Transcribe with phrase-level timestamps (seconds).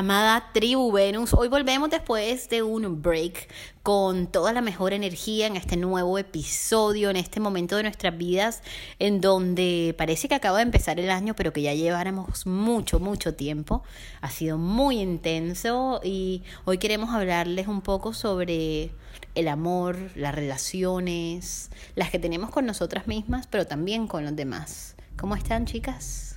[0.00, 3.50] Amada tribu Venus, hoy volvemos después de un break
[3.82, 8.62] con toda la mejor energía en este nuevo episodio, en este momento de nuestras vidas
[8.98, 13.34] en donde parece que acaba de empezar el año, pero que ya lleváramos mucho, mucho
[13.34, 13.82] tiempo.
[14.22, 18.92] Ha sido muy intenso y hoy queremos hablarles un poco sobre
[19.34, 24.96] el amor, las relaciones, las que tenemos con nosotras mismas, pero también con los demás.
[25.18, 26.29] ¿Cómo están, chicas?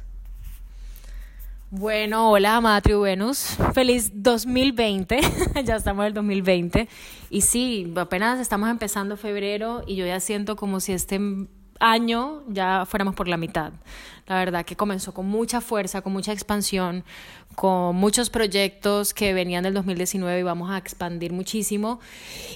[1.76, 3.58] Bueno, hola, Matrio Venus.
[3.74, 5.22] Feliz 2020.
[5.66, 6.88] ya estamos en el 2020.
[7.32, 11.20] Y sí, apenas estamos empezando febrero y yo ya siento como si este
[11.80, 13.74] año ya fuéramos por la mitad.
[14.26, 17.04] La verdad que comenzó con mucha fuerza, con mucha expansión,
[17.56, 22.00] con muchos proyectos que venían del 2019 y vamos a expandir muchísimo.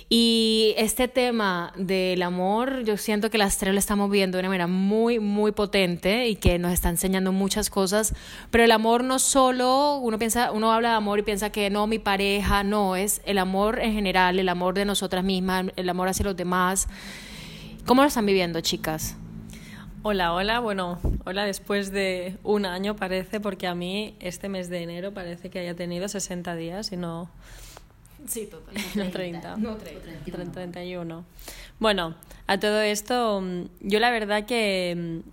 [0.07, 4.49] Y este tema del amor, yo siento que las tres lo estamos viendo de una
[4.49, 8.13] manera muy, muy potente y que nos está enseñando muchas cosas.
[8.49, 11.85] Pero el amor no solo, uno piensa, uno habla de amor y piensa que no,
[11.85, 16.07] mi pareja, no, es el amor en general, el amor de nosotras mismas, el amor
[16.07, 16.87] hacia los demás.
[17.85, 19.17] ¿Cómo lo están viviendo, chicas?
[20.09, 20.61] Hola, hola.
[20.61, 25.49] Bueno, hola después de un año parece, porque a mí este mes de enero parece
[25.49, 27.29] que haya tenido 60 días y no...
[28.25, 28.73] Sí, total.
[28.95, 29.57] No 30.
[29.57, 30.51] No 30.
[30.53, 31.25] 31.
[31.79, 32.15] Bueno,
[32.47, 33.43] a todo esto,
[33.81, 35.23] yo la verdad que,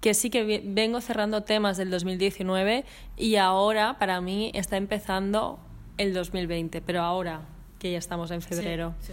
[0.00, 2.84] que sí que vengo cerrando temas del 2019
[3.16, 5.60] y ahora para mí está empezando
[5.98, 7.42] el 2020, pero ahora
[7.78, 8.92] que ya estamos en febrero.
[9.02, 9.12] sí.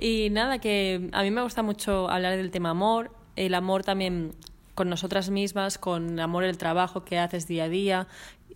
[0.00, 4.32] Y nada, que a mí me gusta mucho hablar del tema amor, el amor también
[4.74, 8.08] con nosotras mismas, con amor el trabajo que haces día a día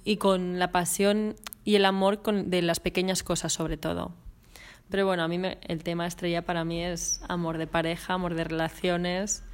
[0.04, 4.12] y con la pasión y el amor con, de las pequeñas cosas sobre todo.
[4.90, 8.44] Pero bueno, a mí el tema estrella para mí es amor de pareja, amor de
[8.44, 9.44] relaciones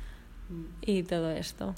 [0.81, 1.75] y todo esto.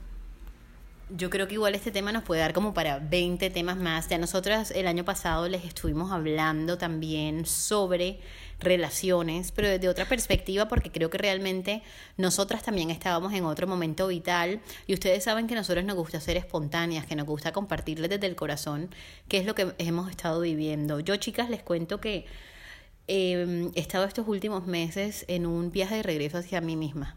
[1.10, 4.08] Yo creo que igual este tema nos puede dar como para 20 temas más.
[4.08, 8.20] Ya nosotras el año pasado les estuvimos hablando también sobre
[8.60, 11.82] relaciones, pero desde otra perspectiva, porque creo que realmente
[12.16, 16.20] nosotras también estábamos en otro momento vital y ustedes saben que a nosotros nos gusta
[16.20, 18.90] ser espontáneas, que nos gusta compartirles desde el corazón
[19.28, 21.00] qué es lo que hemos estado viviendo.
[21.00, 22.26] Yo, chicas, les cuento que
[23.08, 27.16] eh, he estado estos últimos meses en un viaje de regreso hacia mí misma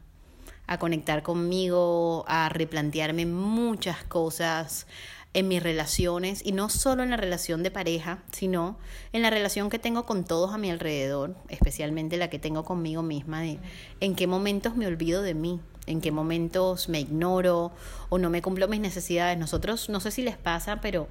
[0.66, 4.88] a conectar conmigo, a replantearme muchas cosas
[5.34, 8.78] en mis relaciones y no solo en la relación de pareja, sino
[9.12, 13.02] en la relación que tengo con todos a mi alrededor, especialmente la que tengo conmigo
[13.02, 13.60] misma, de
[14.00, 17.72] en qué momentos me olvido de mí, en qué momentos me ignoro
[18.10, 19.38] o no me cumplo mis necesidades.
[19.38, 21.08] Nosotros, no sé si les pasa, pero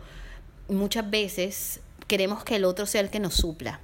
[0.69, 3.81] muchas veces queremos que el otro sea el que nos supla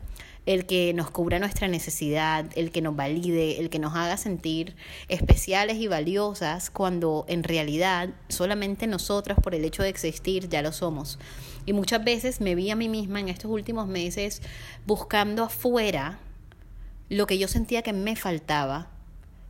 [0.48, 4.76] el que nos cubra nuestra necesidad, el que nos valide, el que nos haga sentir
[5.08, 10.72] especiales y valiosas, cuando en realidad solamente nosotros por el hecho de existir ya lo
[10.72, 11.18] somos.
[11.66, 14.40] Y muchas veces me vi a mí misma en estos últimos meses
[14.86, 16.18] buscando afuera
[17.10, 18.88] lo que yo sentía que me faltaba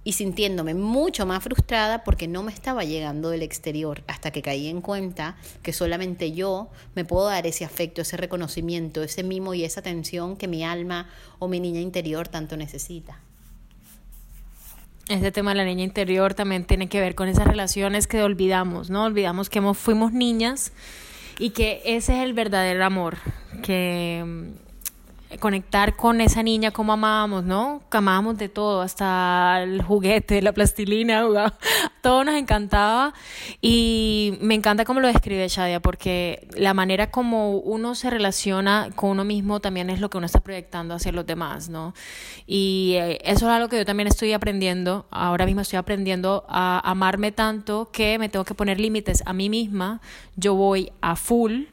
[0.05, 4.69] y sintiéndome mucho más frustrada porque no me estaba llegando del exterior hasta que caí
[4.69, 9.65] en cuenta que solamente yo me puedo dar ese afecto, ese reconocimiento, ese mimo y
[9.65, 11.09] esa atención que mi alma
[11.39, 13.21] o mi niña interior tanto necesita.
[15.09, 18.91] Este tema de la niña interior también tiene que ver con esas relaciones que olvidamos,
[18.91, 19.05] ¿no?
[19.05, 20.73] Olvidamos que fuimos niñas
[21.39, 23.17] y que ese es el verdadero amor,
[23.63, 24.53] que
[25.37, 27.83] conectar con esa niña como amábamos, ¿no?
[27.91, 31.23] Amábamos de todo, hasta el juguete, la plastilina,
[32.01, 33.15] todo nos encantaba
[33.61, 39.11] y me encanta cómo lo describe Shadia porque la manera como uno se relaciona con
[39.11, 41.95] uno mismo también es lo que uno está proyectando hacia los demás, ¿no?
[42.47, 46.81] Y eh, eso es algo que yo también estoy aprendiendo, ahora mismo estoy aprendiendo a
[46.89, 50.01] amarme tanto que me tengo que poner límites a mí misma,
[50.37, 51.65] yo voy a full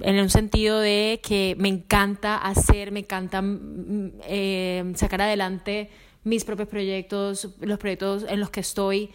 [0.00, 5.90] en un sentido de que me encanta hacer, me encanta mm, eh, sacar adelante
[6.24, 9.10] mis propios proyectos, los proyectos en los que estoy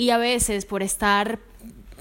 [0.00, 1.40] y a veces por estar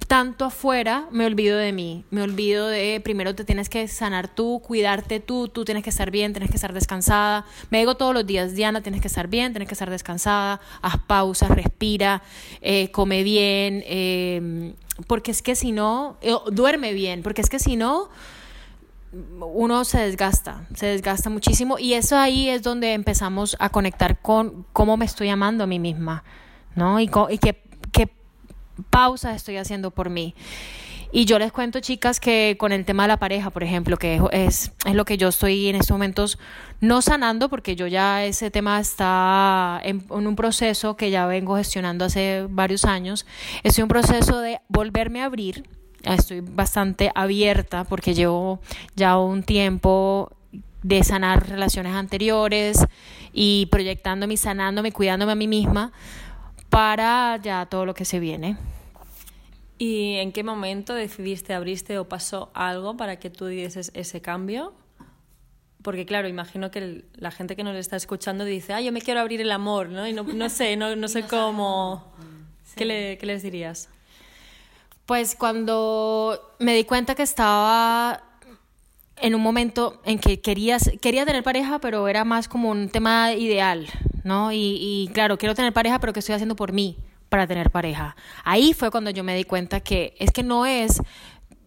[0.08, 2.06] tanto afuera, me olvido de mí.
[2.12, 6.10] Me olvido de primero te tienes que sanar tú, cuidarte tú, tú tienes que estar
[6.10, 7.46] bien, tienes que estar descansada.
[7.70, 10.98] Me digo todos los días, Diana, tienes que estar bien, tienes que estar descansada, haz
[11.08, 12.24] pausas, respira,
[12.62, 14.74] eh, come bien, eh,
[15.06, 18.08] porque es que si no, eh, duerme bien, porque es que si no
[19.12, 24.66] uno se desgasta, se desgasta muchísimo y eso ahí es donde empezamos a conectar con
[24.72, 26.24] cómo me estoy amando a mí misma,
[26.76, 27.02] ¿no?
[27.02, 27.69] Y, qué
[28.84, 30.36] pausas estoy haciendo por mí.
[31.12, 34.22] Y yo les cuento, chicas, que con el tema de la pareja, por ejemplo, que
[34.32, 36.38] es, es lo que yo estoy en estos momentos
[36.82, 41.56] no sanando, porque yo ya ese tema está en, en, un proceso que ya vengo
[41.56, 43.26] gestionando hace varios años.
[43.64, 45.64] Estoy en un proceso de volverme a abrir
[46.04, 48.60] estoy bastante abierta porque llevo
[48.96, 50.32] ya un tiempo
[50.82, 52.86] de sanar relaciones anteriores
[53.34, 55.92] y proyectándome, sanándome, cuidándome a mí misma
[56.70, 58.58] para ya todo lo que se viene.
[59.78, 64.74] ¿Y en qué momento decidiste abrirte o pasó algo para que tú dieses ese cambio?
[65.82, 69.22] Porque claro, imagino que la gente que nos está escuchando dice, ah, yo me quiero
[69.22, 70.06] abrir el amor, ¿no?
[70.06, 72.14] Y no, no sé, no, no sé cómo...
[72.76, 73.90] ¿Qué, le, ¿Qué les dirías?
[75.06, 78.22] Pues cuando me di cuenta que estaba
[79.18, 83.34] en un momento en que quería, quería tener pareja, pero era más como un tema
[83.34, 83.88] ideal,
[84.24, 84.52] ¿no?
[84.52, 86.98] Y, y claro, quiero tener pareja, pero ¿qué estoy haciendo por mí
[87.30, 88.16] para tener pareja?
[88.44, 91.02] Ahí fue cuando yo me di cuenta que es que no es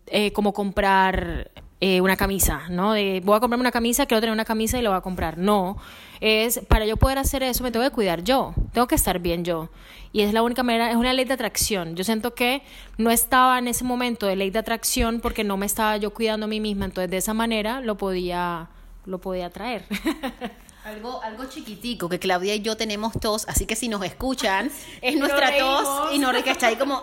[0.07, 1.51] eh, como comprar
[1.81, 2.91] eh, una camisa, ¿no?
[2.91, 5.37] Voy a comprarme una camisa, quiero tener una camisa y lo voy a comprar.
[5.37, 5.79] No,
[6.21, 9.45] es para yo poder hacer eso me tengo que cuidar yo, tengo que estar bien
[9.45, 9.69] yo.
[10.13, 11.97] Y es la única manera, es una ley de atracción.
[11.97, 12.63] Yo siento que
[12.99, 16.45] no estaba en ese momento de ley de atracción porque no me estaba yo cuidando
[16.45, 18.69] a mí misma, entonces de esa manera lo podía,
[19.05, 19.85] lo podía traer.
[20.85, 24.71] Algo, algo chiquitico que Claudia y yo tenemos tos, así que si nos escuchan,
[25.01, 27.03] es nuestra tos y Norica está ahí como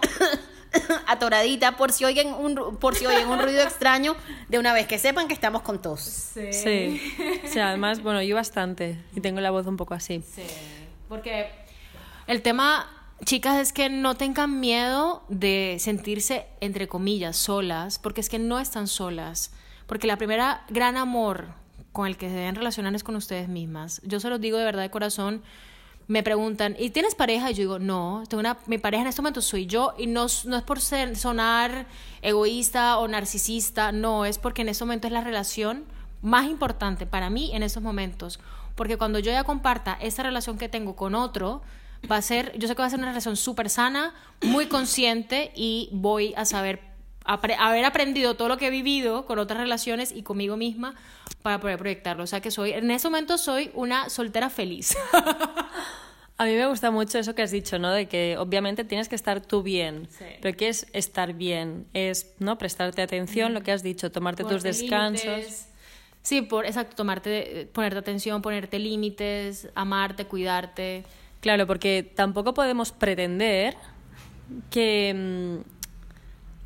[1.08, 4.16] atoradita por si oyen un por si oyen un ruido extraño
[4.50, 6.02] de una vez que sepan que estamos con tos.
[6.02, 6.52] Sí.
[6.52, 7.60] sí.
[7.60, 10.24] además, bueno, yo bastante y tengo la voz un poco así.
[10.36, 10.44] Sí.
[11.08, 11.50] Porque
[12.28, 12.88] el tema
[13.26, 18.60] chicas, es que no tengan miedo de sentirse, entre comillas, solas, porque es que no
[18.60, 19.52] están solas.
[19.88, 21.48] Porque la primera gran amor
[22.00, 24.00] con el que se deben relacionar es con ustedes mismas.
[24.06, 25.42] Yo se los digo de verdad de corazón.
[26.08, 27.52] Me preguntan, ¿y tienes pareja?
[27.52, 30.28] Y yo digo, no, tengo una, mi pareja en este momento soy yo y no,
[30.46, 31.88] no es por sonar
[32.22, 35.84] egoísta o narcisista, no, es porque en este momento es la relación
[36.22, 38.40] más importante para mí en esos momentos.
[38.76, 41.62] Porque cuando yo ya comparta esa relación que tengo con otro,
[42.10, 45.52] va a ser, yo sé que va a ser una relación súper sana, muy consciente
[45.54, 46.82] y voy a saber,
[47.34, 50.96] haber aprendido todo lo que he vivido con otras relaciones y conmigo misma
[51.42, 52.24] para poder proyectarlo.
[52.24, 54.96] O sea que soy, en ese momento soy una soltera feliz.
[56.38, 57.92] A mí me gusta mucho eso que has dicho, ¿no?
[57.92, 60.08] De que obviamente tienes que estar tú bien.
[60.42, 61.86] Pero ¿qué es estar bien?
[61.94, 62.58] Es, ¿no?
[62.58, 65.66] Prestarte atención, lo que has dicho, tomarte tus descansos.
[66.22, 71.04] Sí, por, exacto, tomarte, ponerte atención, ponerte límites, amarte, cuidarte.
[71.42, 73.76] Claro, porque tampoco podemos pretender
[74.70, 75.79] que, mm,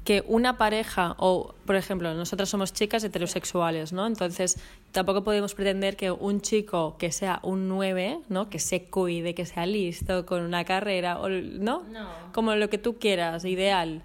[0.04, 4.06] que una pareja, o por ejemplo, nosotras somos chicas heterosexuales, ¿no?
[4.06, 4.58] Entonces,
[4.92, 8.50] tampoco podemos pretender que un chico que sea un 9, ¿no?
[8.50, 11.84] Que se cuide, que sea listo, con una carrera, ¿no?
[11.84, 12.10] no.
[12.34, 14.02] Como lo que tú quieras, ideal.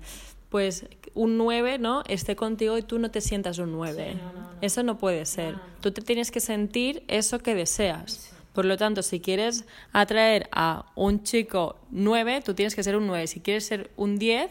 [0.50, 2.04] Pues un 9, ¿no?
[2.06, 4.16] Esté contigo y tú no te sientas un 9.
[4.60, 5.56] eso no puede ser.
[5.80, 8.32] Tú te tienes que sentir eso que deseas.
[8.52, 13.06] Por lo tanto, si quieres atraer a un chico 9, tú tienes que ser un
[13.06, 13.26] 9.
[13.26, 14.50] Si quieres ser un 10,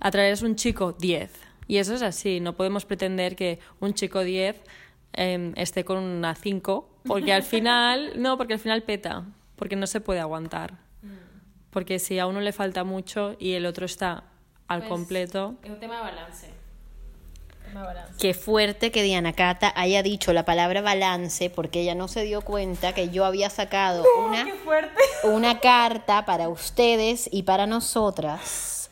[0.00, 1.30] atraerás un chico 10.
[1.66, 4.60] Y eso es así, no podemos pretender que un chico 10
[5.14, 9.24] em, esté con una 5, porque al final, no, porque al final peta,
[9.56, 10.82] porque no se puede aguantar.
[11.70, 14.24] Porque si a uno le falta mucho y el otro está
[14.68, 15.56] al pues, completo.
[15.64, 16.54] Es un tema de balance.
[18.18, 22.42] Qué fuerte que Diana Cata haya dicho la palabra balance porque ella no se dio
[22.42, 24.46] cuenta que yo había sacado una,
[25.24, 28.83] una carta para ustedes y para nosotras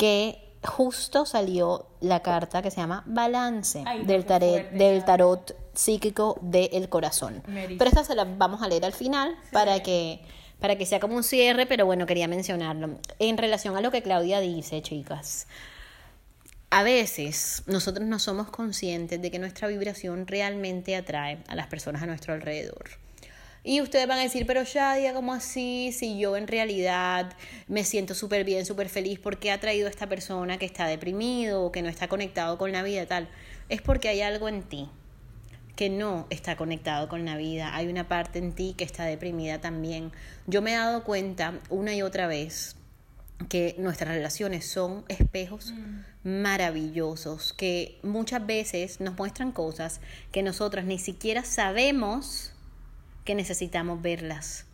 [0.00, 6.88] que justo salió la carta que se llama balance del, tarot, del tarot psíquico del
[6.88, 7.42] corazón.
[7.44, 10.22] Pero esta se la vamos a leer al final para que
[10.58, 12.98] para que sea como un cierre, pero bueno, quería mencionarlo.
[13.18, 15.46] En relación a lo que Claudia dice, chicas,
[16.70, 22.02] a veces nosotros no somos conscientes de que nuestra vibración realmente atrae a las personas
[22.02, 22.90] a nuestro alrededor.
[23.62, 25.92] Y ustedes van a decir, pero Shadia, ¿cómo así?
[25.92, 27.32] Si yo en realidad
[27.68, 30.86] me siento súper bien, súper feliz, ¿por qué ha traído a esta persona que está
[30.86, 33.28] deprimido o que no está conectado con la vida tal?
[33.68, 34.88] Es porque hay algo en ti
[35.76, 37.74] que no está conectado con la vida.
[37.74, 40.12] Hay una parte en ti que está deprimida también.
[40.46, 42.76] Yo me he dado cuenta una y otra vez
[43.48, 45.72] que nuestras relaciones son espejos
[46.22, 50.00] maravillosos, que muchas veces nos muestran cosas
[50.32, 52.49] que nosotras ni siquiera sabemos
[53.30, 54.66] que necesitamos verlas.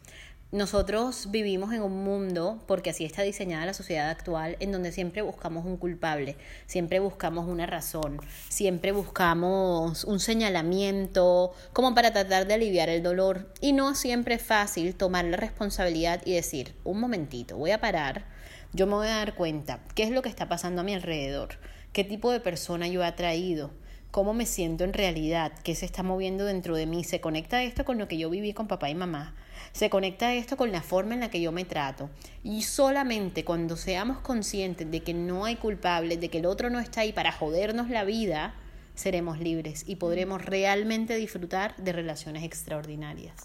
[0.50, 5.20] Nosotros vivimos en un mundo, porque así está diseñada la sociedad actual, en donde siempre
[5.20, 12.54] buscamos un culpable, siempre buscamos una razón, siempre buscamos un señalamiento como para tratar de
[12.54, 13.52] aliviar el dolor.
[13.60, 18.24] Y no siempre es fácil tomar la responsabilidad y decir, un momentito, voy a parar,
[18.72, 21.58] yo me voy a dar cuenta qué es lo que está pasando a mi alrededor,
[21.92, 23.70] qué tipo de persona yo he atraído,
[24.16, 27.84] cómo me siento en realidad, qué se está moviendo dentro de mí, se conecta esto
[27.84, 29.34] con lo que yo viví con papá y mamá
[29.72, 32.08] se conecta esto con la forma en la que yo me trato.
[32.42, 36.80] Y solamente cuando seamos conscientes de que no hay culpables, de que el otro no
[36.80, 38.54] está ahí para jodernos la vida,
[38.94, 43.36] seremos libres y podremos realmente disfrutar de relaciones extraordinarias.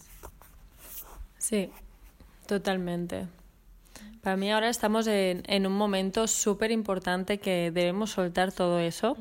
[1.37, 1.69] Sí,
[2.47, 3.27] totalmente.
[4.21, 9.17] Para mí ahora estamos en, en un momento súper importante que debemos soltar todo eso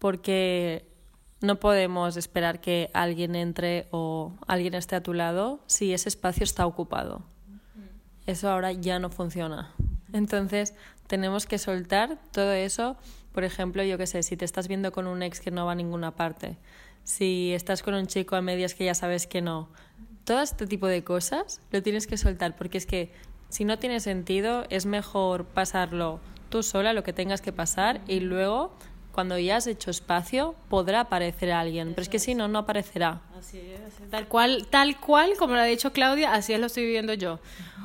[0.00, 0.84] porque
[1.40, 6.42] no podemos esperar que alguien entre o alguien esté a tu lado si ese espacio
[6.42, 7.22] está ocupado.
[8.26, 9.72] Eso ahora ya no funciona.
[10.12, 10.74] Entonces,
[11.06, 12.96] tenemos que soltar todo eso.
[13.32, 15.72] Por ejemplo, yo qué sé, si te estás viendo con un ex que no va
[15.72, 16.58] a ninguna parte,
[17.04, 19.68] si estás con un chico a medias que ya sabes que no,
[20.24, 23.12] todo este tipo de cosas lo tienes que soltar porque es que
[23.48, 28.20] si no tiene sentido, es mejor pasarlo tú sola, lo que tengas que pasar, y
[28.20, 28.76] luego
[29.12, 33.20] cuando ya has hecho espacio, podrá aparecer alguien, pero es que si no, no aparecerá.
[33.38, 36.84] Así es, tal cual, tal cual, como lo ha dicho Claudia, así es lo estoy
[36.84, 37.40] viviendo yo.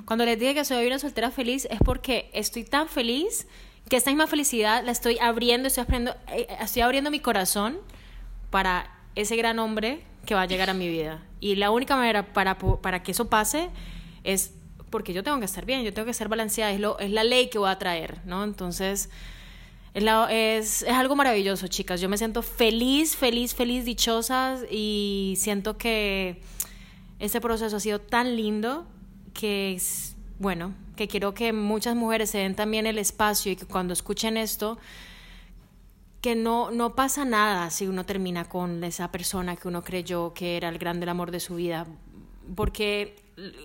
[0.05, 3.47] Cuando les dije que soy una soltera feliz es porque estoy tan feliz
[3.89, 7.77] que esta misma felicidad la estoy abriendo, estoy abriendo, eh, estoy abriendo mi corazón
[8.49, 11.23] para ese gran hombre que va a llegar a mi vida.
[11.39, 13.69] Y la única manera para, para que eso pase
[14.23, 14.53] es
[14.89, 17.23] porque yo tengo que estar bien, yo tengo que ser balanceada, es, lo, es la
[17.23, 18.43] ley que voy a traer, ¿no?
[18.43, 19.09] Entonces
[19.95, 22.01] es, es, algo maravilloso, chicas.
[22.01, 26.41] Yo me siento feliz, feliz, feliz, dichosa y siento que
[27.19, 28.85] este proceso ha sido tan lindo
[29.33, 29.81] que,
[30.37, 34.35] bueno, que quiero que muchas mujeres se den también el espacio y que cuando escuchen
[34.35, 34.77] esto,
[36.19, 40.57] que no, no pasa nada si uno termina con esa persona que uno creyó que
[40.57, 41.87] era el grande amor de su vida,
[42.55, 43.15] porque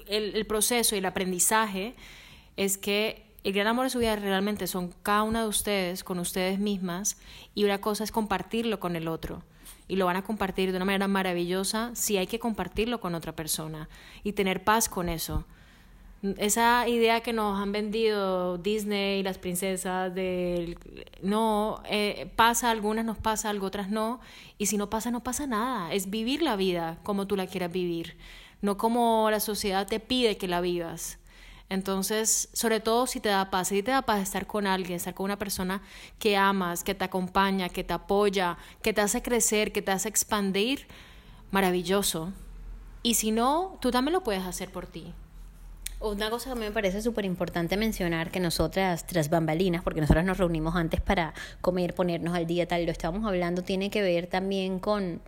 [0.07, 1.95] el, el proceso y el aprendizaje
[2.57, 6.19] es que el gran amor de su vida realmente son cada una de ustedes con
[6.19, 7.19] ustedes mismas
[7.55, 9.43] y una cosa es compartirlo con el otro
[9.89, 13.35] y lo van a compartir de una manera maravillosa si hay que compartirlo con otra
[13.35, 13.89] persona
[14.23, 15.45] y tener paz con eso.
[16.37, 20.77] Esa idea que nos han vendido Disney y las princesas de
[21.23, 24.21] no eh, pasa, algunas nos pasa, algo otras no,
[24.59, 25.93] y si no pasa, no pasa nada.
[25.95, 28.19] Es vivir la vida como tú la quieras vivir,
[28.61, 31.20] no como la sociedad te pide que la vivas.
[31.71, 35.15] Entonces, sobre todo si te da paz, si te da paz estar con alguien, estar
[35.15, 35.81] con una persona
[36.19, 40.09] que amas, que te acompaña, que te apoya, que te hace crecer, que te hace
[40.09, 40.89] expandir,
[41.53, 42.33] maravilloso.
[43.05, 45.15] Y si no, tú también lo puedes hacer por ti.
[46.01, 50.39] Una cosa que me parece súper importante mencionar que nosotras, tras bambalinas, porque nosotras nos
[50.39, 54.81] reunimos antes para comer, ponernos al día, tal, lo estábamos hablando, tiene que ver también
[54.81, 55.21] con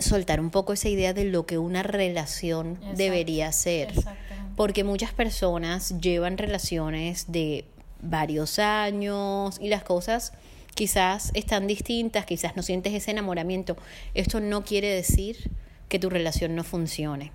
[0.00, 3.92] soltar un poco esa idea de lo que una relación debería ser
[4.56, 7.66] porque muchas personas llevan relaciones de
[8.00, 10.32] varios años y las cosas
[10.74, 13.76] quizás están distintas, quizás no sientes ese enamoramiento.
[14.14, 15.50] Esto no quiere decir
[15.88, 17.32] que tu relación no funcione.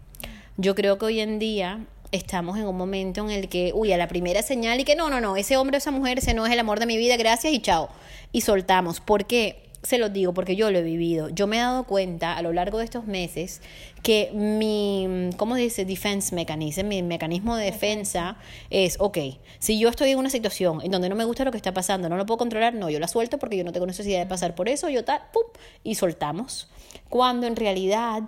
[0.58, 3.98] Yo creo que hoy en día estamos en un momento en el que, uy, a
[3.98, 6.46] la primera señal y que no, no, no, ese hombre o esa mujer, ese no
[6.46, 7.90] es el amor de mi vida, gracias y chao.
[8.32, 9.00] Y soltamos.
[9.00, 9.61] ¿Por qué?
[9.84, 11.30] Se los digo porque yo lo he vivido.
[11.30, 13.62] Yo me he dado cuenta a lo largo de estos meses
[14.04, 15.86] que mi, ¿cómo dice?
[15.86, 18.38] Defense mechanism, mi mecanismo de defensa
[18.70, 19.18] es, ok,
[19.60, 22.10] si yo estoy en una situación en donde no me gusta lo que está pasando,
[22.10, 24.56] no lo puedo controlar, no, yo la suelto porque yo no tengo necesidad de pasar
[24.56, 25.44] por eso, yo tal, pum,
[25.84, 26.70] y soltamos.
[27.10, 28.24] Cuando en realidad,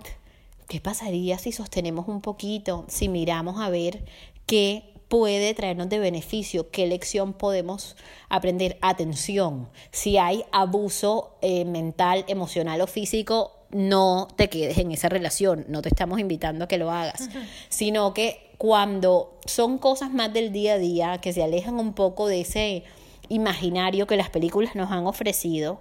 [0.68, 4.04] ¿qué pasaría si sostenemos un poquito, si miramos a ver
[4.46, 7.94] qué puede traernos de beneficio, qué lección podemos
[8.28, 8.78] aprender.
[8.80, 15.66] Atención, si hay abuso eh, mental, emocional o físico, no te quedes en esa relación,
[15.68, 17.30] no te estamos invitando a que lo hagas,
[17.68, 22.26] sino que cuando son cosas más del día a día, que se alejan un poco
[22.26, 22.82] de ese
[23.28, 25.80] imaginario que las películas nos han ofrecido,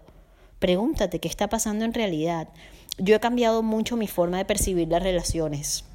[0.60, 2.50] pregúntate qué está pasando en realidad.
[3.00, 5.86] Yo he cambiado mucho mi forma de percibir las relaciones.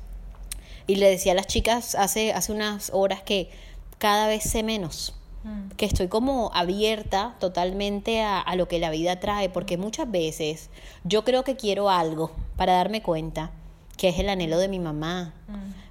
[0.89, 3.51] Y le decía a las chicas hace, hace unas horas que
[3.99, 5.15] cada vez sé menos,
[5.45, 5.77] mm.
[5.77, 10.71] que estoy como abierta totalmente a, lo que la vida trae, porque muchas veces
[11.05, 13.53] yo creo que quiero algo para darme cuenta
[13.99, 15.35] que es el anhelo de mi mamá,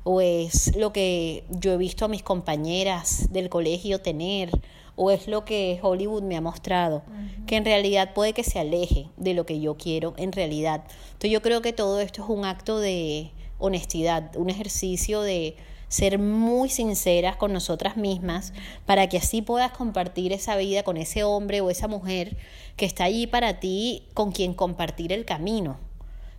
[0.04, 4.50] o es lo que yo he visto a mis compañeras del colegio tener,
[4.96, 7.04] o es lo que Hollywood me ha mostrado,
[7.46, 10.86] que en realidad puede que se aleje de lo que yo quiero en realidad.
[11.08, 15.56] Entonces yo creo que todo esto es un acto de honestidad, un ejercicio de
[15.90, 18.54] ser muy sinceras con nosotras mismas
[18.86, 22.38] para que así puedas compartir esa vida con ese hombre o esa mujer
[22.76, 25.78] que está allí para ti, con quien compartir el camino,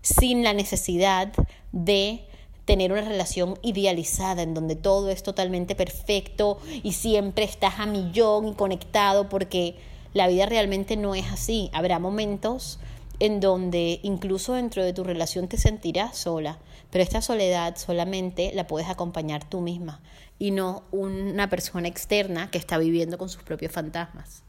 [0.02, 1.32] sin la necesidad
[1.72, 2.24] de
[2.64, 8.48] tener una relación idealizada en donde todo es totalmente perfecto y siempre estás a millón
[8.48, 9.76] y conectado porque
[10.12, 11.70] la vida realmente no es así.
[11.72, 12.78] Habrá momentos
[13.20, 16.58] en donde incluso dentro de tu relación te sentirás sola,
[16.90, 20.00] pero esta soledad solamente la puedes acompañar tú misma
[20.38, 24.42] y no una persona externa que está viviendo con sus propios fantasmas.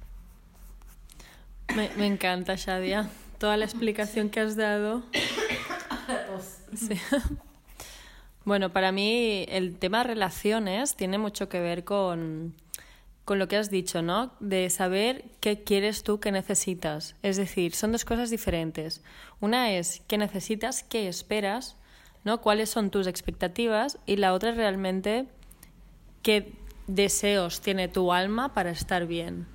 [1.75, 5.03] Me, me encanta, Shadia, toda la explicación que has dado.
[6.75, 6.99] Sí.
[8.45, 12.55] Bueno, para mí el tema relaciones tiene mucho que ver con,
[13.25, 14.31] con lo que has dicho, ¿no?
[14.39, 17.15] De saber qué quieres tú, qué necesitas.
[17.21, 19.03] Es decir, son dos cosas diferentes.
[19.39, 21.75] Una es qué necesitas, qué esperas,
[22.23, 22.41] ¿no?
[22.41, 25.27] Cuáles son tus expectativas y la otra es realmente
[26.21, 26.53] qué
[26.87, 29.47] deseos tiene tu alma para estar bien.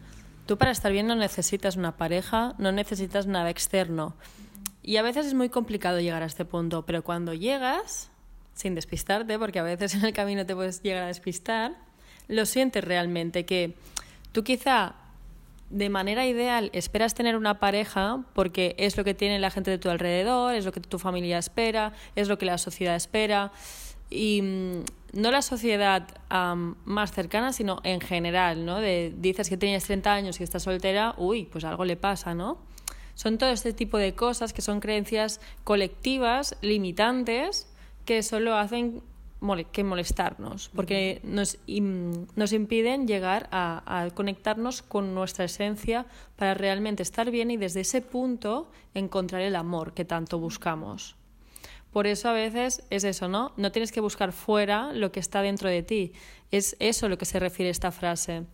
[0.47, 4.15] Tú para estar bien no necesitas una pareja, no necesitas nada externo.
[4.83, 8.11] Y a veces es muy complicado llegar a este punto, pero cuando llegas,
[8.55, 11.75] sin despistarte, porque a veces en el camino te puedes llegar a despistar,
[12.29, 13.75] lo sientes realmente, que
[14.33, 14.95] tú quizá
[15.71, 19.79] de manera ideal esperas tener una pareja porque es lo que tiene la gente de
[19.79, 23.53] tu alrededor, es lo que tu familia espera, es lo que la sociedad espera.
[24.11, 26.07] Y mm, no la sociedad
[26.85, 28.81] más cercana, sino en general, ¿no?
[28.81, 32.59] Dices que tienes 30 años y estás soltera, uy, pues algo le pasa, ¿no?
[33.15, 37.69] Son todo este tipo de cosas que son creencias colectivas, limitantes,
[38.05, 39.03] que solo hacen
[39.71, 41.59] que molestarnos, porque nos,
[42.35, 48.01] nos impiden llegar a, conectarnos con nuestra esencia para realmente estar bien y desde ese
[48.01, 51.17] punto encontrar el amor que tanto buscamos.
[51.93, 53.53] Por eso a veces es eso, ¿no?
[53.57, 56.13] No tienes que buscar fuera lo que está dentro de ti.
[56.51, 58.45] Es eso lo que se refiere esta frase.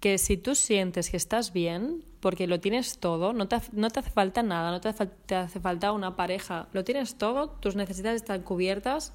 [0.00, 4.00] Que si tú sientes que estás bien, porque lo tienes todo, no te, no te
[4.00, 4.92] hace falta nada, no te
[5.26, 9.12] te hace falta una pareja, lo tienes todo, tus necesidades están cubiertas,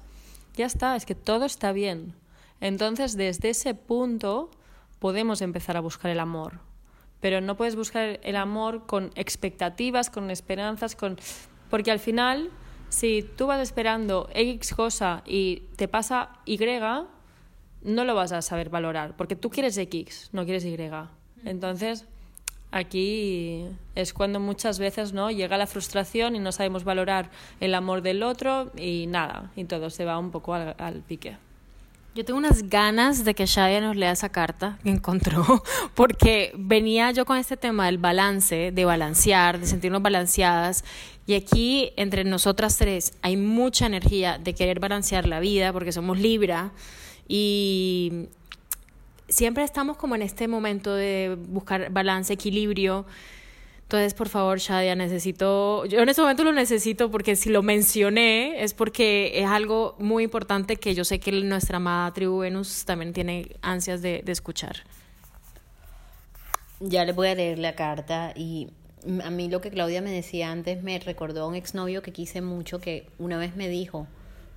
[0.54, 2.14] ya está, es que todo está bien.
[2.60, 4.50] Entonces, desde ese punto
[4.98, 6.60] podemos empezar a buscar el amor.
[7.20, 11.18] Pero no puedes buscar el amor con expectativas, con esperanzas, con
[11.70, 12.50] porque al final,
[12.88, 16.58] si tú vas esperando X cosa y te pasa Y,
[17.82, 20.76] no lo vas a saber valorar, porque tú quieres X, no quieres Y.
[21.44, 22.06] Entonces,
[22.74, 28.02] aquí es cuando muchas veces no llega la frustración y no sabemos valorar el amor
[28.02, 31.36] del otro y nada, y todo se va un poco al, pique.
[32.16, 35.62] Yo tengo unas ganas de que Shadia nos lea esa carta que encontró,
[35.94, 40.84] porque venía yo con este tema del balance, de balancear, de sentirnos balanceadas,
[41.26, 46.18] y aquí entre nosotras tres hay mucha energía de querer balancear la vida, porque somos
[46.18, 46.72] Libra,
[47.28, 48.28] y
[49.28, 53.06] siempre estamos como en este momento de buscar balance, equilibrio.
[53.82, 58.62] Entonces, por favor, Shadia, necesito, yo en este momento lo necesito porque si lo mencioné
[58.64, 63.12] es porque es algo muy importante que yo sé que nuestra amada tribu Venus también
[63.12, 64.76] tiene ansias de, escuchar.
[66.80, 68.68] Ya le voy a leer la carta y
[69.22, 72.40] a mí lo que Claudia me decía antes me recordó a un exnovio que quise
[72.40, 74.06] mucho que una vez me dijo,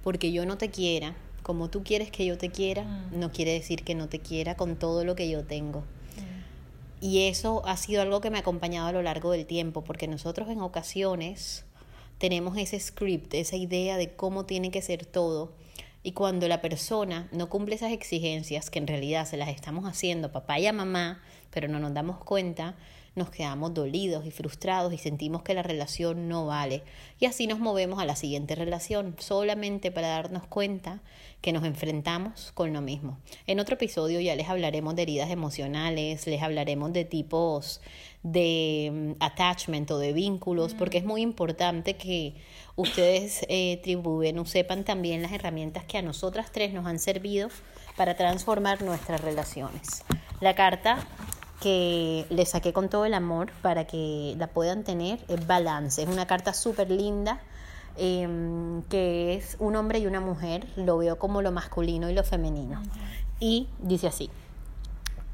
[0.03, 1.15] porque yo no te quiera,
[1.47, 3.19] como tú quieres que yo te quiera, mm.
[3.19, 5.79] no quiere decir que no te quiera con todo lo que yo tengo.
[5.79, 7.05] Mm.
[7.05, 10.09] Y eso ha sido algo que me ha acompañado a lo largo del tiempo, porque
[10.09, 11.63] nosotros en ocasiones
[12.17, 15.53] tenemos ese script, esa idea de cómo tiene que ser todo.
[16.03, 20.33] Y cuando la persona no cumple esas exigencias, que en realidad se las estamos haciendo
[20.33, 22.75] papá y a mamá, pero no nos damos cuenta,
[23.17, 26.83] nos quedamos dolidos y frustrados y sentimos que la relación no vale.
[27.19, 31.01] Y así nos movemos a la siguiente relación, solamente para darnos cuenta
[31.41, 33.17] que nos enfrentamos con lo mismo.
[33.45, 37.81] En otro episodio ya les hablaremos de heridas emocionales, les hablaremos de tipos
[38.23, 42.35] de mm, attachment o de vínculos, porque es muy importante que
[42.75, 47.49] ustedes, eh, Tribu sepan también las herramientas que a nosotras tres nos han servido
[47.95, 50.03] para transformar nuestras relaciones.
[50.39, 51.07] La carta
[51.61, 56.03] que le saqué con todo el amor para que la puedan tener es Balance.
[56.03, 57.41] Es una carta súper linda.
[57.99, 62.23] Em, que es un hombre y una mujer, lo veo como lo masculino y lo
[62.23, 62.83] femenino.
[63.39, 64.29] Y dice así,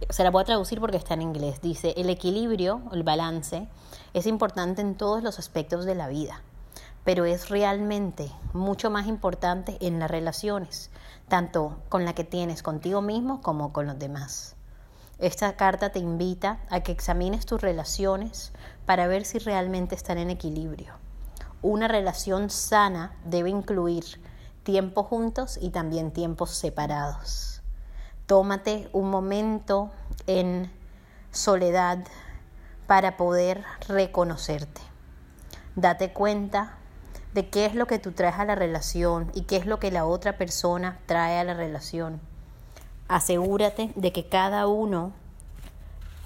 [0.10, 3.68] se la voy a traducir porque está en inglés, dice, el equilibrio, el balance,
[4.14, 6.42] es importante en todos los aspectos de la vida.
[7.06, 10.90] pero es realmente mucho más importante en las relaciones,
[11.28, 14.56] tanto con la que tienes contigo mismo como con los demás.
[15.24, 18.52] Esta carta te invita a que examines tus relaciones
[18.86, 20.96] para ver si realmente están en equilibrio.
[21.62, 24.04] Una relación sana debe incluir
[24.64, 27.62] tiempo juntos y también tiempos separados.
[28.26, 29.92] Tómate un momento
[30.28, 30.70] en
[31.32, 32.00] soledad
[32.86, 34.82] para poder reconocerte.
[35.78, 36.80] Date cuenta
[37.34, 39.90] de qué es lo que tú traes a la relación y qué es lo que
[39.90, 42.33] la otra persona trae a la relación.
[43.08, 45.13] Asegúrate de que cada uno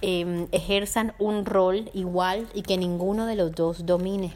[0.02, 4.36] em, ejerzan un rol igual y que ninguno de los dos domine.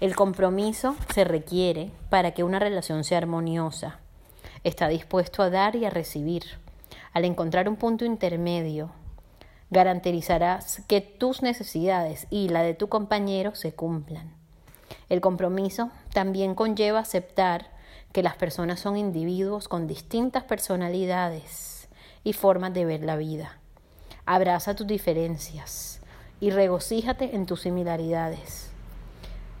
[0.00, 4.00] El compromiso se requiere para que una relación sea armoniosa.
[4.64, 6.42] Está dispuesto a dar y a recibir.
[7.12, 8.90] Al encontrar un punto intermedio,
[9.70, 14.32] garantizarás que tus necesidades y la de tu compañero se cumplan.
[15.08, 17.70] El compromiso también conlleva aceptar
[18.12, 21.88] que las personas son individuos con distintas personalidades
[22.24, 23.58] y formas de ver la vida.
[24.26, 26.00] Abraza tus diferencias
[26.40, 28.70] y regocíjate en tus similaridades.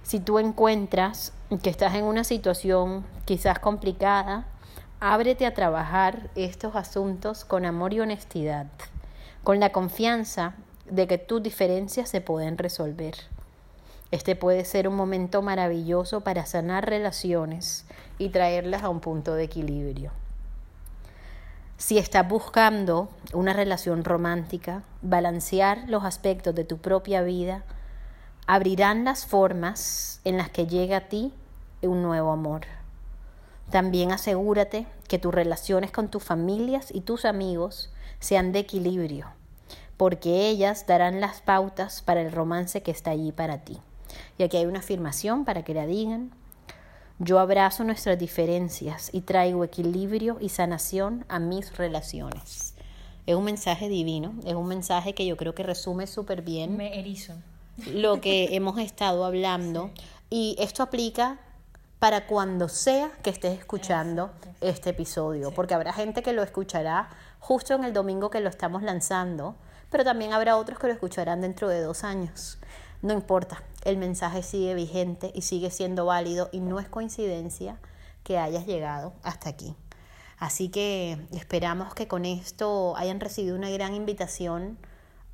[0.02, 4.46] Si tú encuentras que estás en una situación quizás complicada,
[5.00, 8.66] ábrete a trabajar estos asuntos con amor y honestidad,
[9.42, 10.54] con la confianza
[10.90, 13.14] de que tus diferencias se pueden resolver.
[14.12, 17.86] Este puede ser un momento maravilloso para sanar relaciones
[18.18, 20.10] y traerlas a un punto de equilibrio.
[21.78, 27.64] Si estás buscando una relación romántica, balancear los aspectos de tu propia vida,
[28.46, 31.32] abrirán las formas en las que llega a ti
[31.80, 32.66] un nuevo amor.
[33.70, 39.28] También asegúrate que tus relaciones con tus familias y tus amigos sean de equilibrio,
[39.96, 43.80] porque ellas darán las pautas para el romance que está allí para ti.
[44.38, 46.30] Y aquí hay una afirmación para que la digan.
[47.18, 52.74] Yo abrazo nuestras diferencias y traigo equilibrio y sanación a mis relaciones.
[53.26, 56.76] Es un mensaje divino, es un mensaje que yo creo que resume súper bien.
[56.76, 57.34] Me erizo.
[57.92, 59.90] Lo que hemos estado hablando.
[60.30, 61.38] Y esto aplica
[62.02, 67.74] para cuando sea que estés escuchando este episodio, porque habrá gente que lo escuchará justo
[67.74, 69.54] en el domingo que lo estamos lanzando,
[69.88, 72.58] pero también habrá otros que lo escucharán dentro de dos años.
[73.02, 77.78] No importa, el mensaje sigue vigente y sigue siendo válido y no es coincidencia
[78.22, 79.74] que hayas llegado hasta aquí.
[80.38, 84.78] Así que esperamos que con esto hayan recibido una gran invitación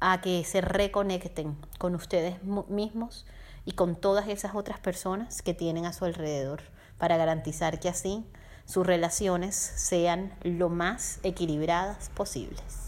[0.01, 3.27] a que se reconecten con ustedes mismos
[3.65, 6.63] y con todas esas otras personas que tienen a su alrededor
[6.99, 8.25] para garantizar que así
[8.65, 12.88] sus relaciones sean lo más equilibradas posibles.